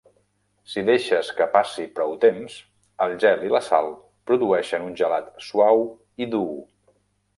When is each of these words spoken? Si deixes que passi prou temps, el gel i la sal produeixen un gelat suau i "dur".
Si 0.69 0.83
deixes 0.85 1.27
que 1.39 1.45
passi 1.57 1.85
prou 1.99 2.15
temps, 2.23 2.55
el 3.07 3.13
gel 3.25 3.45
i 3.49 3.53
la 3.57 3.61
sal 3.69 3.93
produeixen 4.31 4.89
un 4.89 4.97
gelat 5.03 5.29
suau 5.51 5.85
i 6.25 6.29
"dur". 6.33 6.49